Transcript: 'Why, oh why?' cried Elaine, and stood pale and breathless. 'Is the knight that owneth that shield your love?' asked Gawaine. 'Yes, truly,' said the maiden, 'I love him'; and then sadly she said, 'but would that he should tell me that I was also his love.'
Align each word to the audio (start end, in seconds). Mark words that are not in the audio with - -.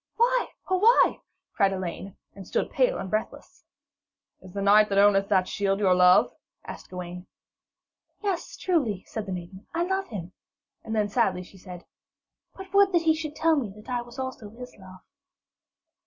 'Why, 0.15 0.47
oh 0.67 0.79
why?' 0.79 1.19
cried 1.53 1.73
Elaine, 1.73 2.17
and 2.33 2.47
stood 2.47 2.71
pale 2.71 2.97
and 2.97 3.07
breathless. 3.07 3.63
'Is 4.41 4.51
the 4.51 4.61
knight 4.63 4.89
that 4.89 4.97
owneth 4.97 5.29
that 5.29 5.47
shield 5.47 5.77
your 5.79 5.93
love?' 5.93 6.33
asked 6.65 6.89
Gawaine. 6.89 7.27
'Yes, 8.23 8.57
truly,' 8.57 9.03
said 9.05 9.27
the 9.27 9.31
maiden, 9.31 9.67
'I 9.75 9.83
love 9.83 10.07
him'; 10.07 10.31
and 10.83 10.95
then 10.95 11.07
sadly 11.07 11.43
she 11.43 11.59
said, 11.59 11.85
'but 12.55 12.73
would 12.73 12.93
that 12.93 13.03
he 13.03 13.13
should 13.13 13.35
tell 13.35 13.55
me 13.55 13.69
that 13.75 13.89
I 13.89 14.01
was 14.01 14.17
also 14.17 14.49
his 14.49 14.75
love.' 14.75 15.01